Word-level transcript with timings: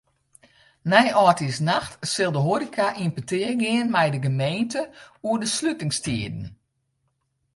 Nei 0.89 1.07
âldjiersnacht 1.23 1.93
sil 2.13 2.31
de 2.35 2.41
hoareka 2.45 2.87
yn 3.03 3.13
petear 3.15 3.55
gean 3.61 3.87
mei 3.93 4.09
de 4.11 4.19
gemeente 4.27 4.81
oer 5.27 5.39
de 5.41 5.49
slutingstiden. 5.57 6.41